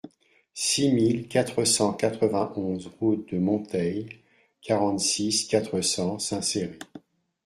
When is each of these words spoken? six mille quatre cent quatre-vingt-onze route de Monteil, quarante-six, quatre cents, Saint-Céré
six 0.55 0.89
mille 0.91 1.27
quatre 1.27 1.63
cent 1.63 1.93
quatre-vingt-onze 1.93 2.87
route 2.99 3.31
de 3.31 3.37
Monteil, 3.37 4.09
quarante-six, 4.63 5.45
quatre 5.45 5.81
cents, 5.81 6.17
Saint-Céré 6.17 6.79